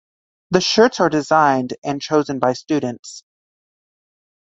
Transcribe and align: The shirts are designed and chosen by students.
The 0.49 0.61
shirts 0.61 0.99
are 0.99 1.09
designed 1.11 1.75
and 1.83 2.01
chosen 2.01 2.39
by 2.39 2.53
students. 2.53 3.23